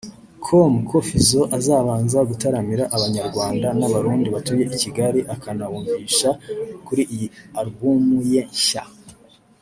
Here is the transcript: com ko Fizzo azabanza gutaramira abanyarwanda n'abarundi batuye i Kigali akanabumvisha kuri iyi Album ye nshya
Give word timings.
com 0.45 0.73
ko 0.89 0.97
Fizzo 1.07 1.41
azabanza 1.57 2.17
gutaramira 2.29 2.83
abanyarwanda 2.95 3.67
n'abarundi 3.79 4.27
batuye 4.35 4.63
i 4.75 4.77
Kigali 4.81 5.19
akanabumvisha 5.33 6.29
kuri 6.85 7.03
iyi 7.13 7.27
Album 7.61 8.03
ye 8.33 8.41
nshya 8.51 8.83